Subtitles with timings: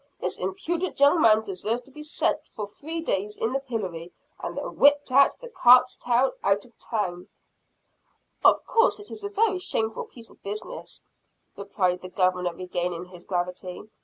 [0.19, 4.57] This impudent young man deserves to be set for three days in the pillory, and
[4.57, 7.27] then whipped at the cart's tail out of town."
[8.43, 11.03] "Of course it is a very shameful piece of business,"
[11.55, 13.91] replied the Governor, regaining his gravity.